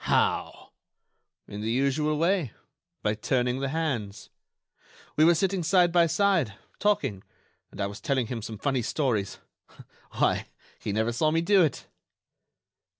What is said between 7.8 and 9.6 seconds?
was telling him some funny stories....